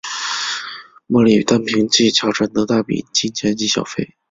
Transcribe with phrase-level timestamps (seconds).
[1.05, 4.15] 莫莉单凭技巧赚得大笔金钱及小费。